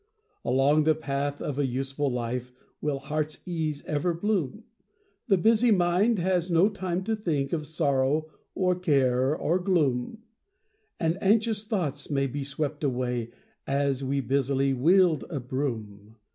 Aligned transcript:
Along 0.43 0.83
the 0.85 0.95
path 0.95 1.39
of 1.43 1.59
a 1.59 1.65
useful 1.67 2.09
life 2.11 2.51
Will 2.81 2.97
heart's 2.97 3.37
ease 3.45 3.83
ever 3.85 4.15
bloom; 4.15 4.63
The 5.27 5.37
busy 5.37 5.69
mind 5.69 6.17
has 6.17 6.49
no 6.49 6.69
time 6.69 7.03
to 7.03 7.15
think 7.15 7.53
Of 7.53 7.67
sorrow, 7.67 8.25
or 8.55 8.73
care, 8.73 9.35
or 9.37 9.59
gloom; 9.59 10.23
And 10.99 11.21
anxious 11.21 11.63
thoughts 11.65 12.09
may 12.09 12.25
be 12.25 12.43
swept 12.43 12.83
away 12.83 13.29
As 13.67 14.03
we 14.03 14.21
busily 14.21 14.73
wield 14.73 15.23
a 15.29 15.39
broom. 15.39 16.15